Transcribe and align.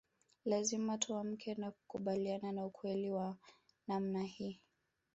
Lazima 0.45 0.97
tuamke 0.97 1.55
na 1.55 1.71
kukubaliana 1.71 2.51
na 2.51 2.65
ukweli 2.65 3.11
wa 3.11 3.37
namna 3.87 4.23
hii 4.23 4.59